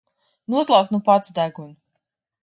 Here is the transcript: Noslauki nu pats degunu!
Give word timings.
Noslauki 0.53 0.91
nu 0.95 0.99
pats 1.09 1.27
degunu! 1.41 1.75